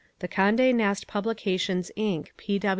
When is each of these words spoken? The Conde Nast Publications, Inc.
The 0.17 0.27
Conde 0.27 0.75
Nast 0.75 1.05
Publications, 1.05 1.91
Inc. 1.95 2.29